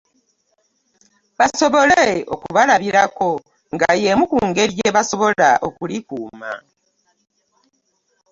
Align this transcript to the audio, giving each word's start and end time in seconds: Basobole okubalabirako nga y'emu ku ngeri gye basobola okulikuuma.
Basobole 1.39 2.01
okubalabirako 2.33 3.29
nga 3.73 3.89
y'emu 4.01 4.23
ku 4.31 4.37
ngeri 4.47 4.73
gye 4.77 4.93
basobola 4.97 5.49
okulikuuma. 5.67 6.51